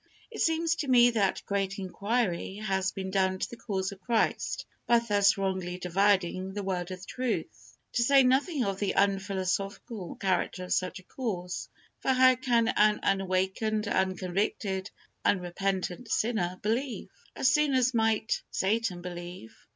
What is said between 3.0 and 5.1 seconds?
done to the cause of Christ by